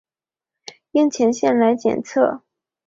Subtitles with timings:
[0.93, 2.41] 樱前线来进行预测。